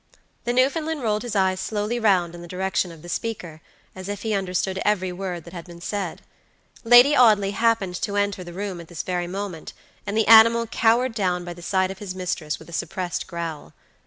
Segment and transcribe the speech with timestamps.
[0.45, 3.61] The Newfoundland rolled his eyes slowly round in the direction of the speaker,
[3.95, 6.23] as if he understood every word that had been said.
[6.83, 9.73] Lady Audley happened to enter the room at this very moment,
[10.07, 13.75] and the animal cowered down by the side of his mistress with a suppressed growl.